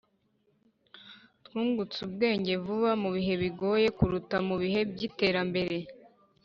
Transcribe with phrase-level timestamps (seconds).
[1.45, 5.77] twungutse ubwenge vuba mubihe bigoye kuruta mubihe byiterambere.